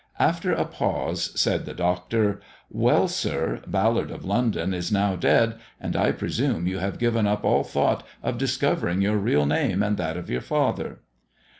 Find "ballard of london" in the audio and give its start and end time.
3.67-4.73